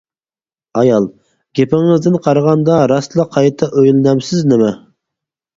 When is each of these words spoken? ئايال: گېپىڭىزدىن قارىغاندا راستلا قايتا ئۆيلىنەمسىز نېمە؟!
ئايال: 0.79 1.03
گېپىڭىزدىن 1.59 2.17
قارىغاندا 2.29 2.79
راستلا 2.93 3.29
قايتا 3.37 3.71
ئۆيلىنەمسىز 3.81 4.45
نېمە؟! 4.55 4.73